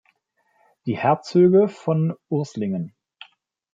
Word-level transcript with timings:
Die 0.87 0.97
Herzöge 0.97 1.67
von 1.67 2.15
Urslingen 2.27 2.95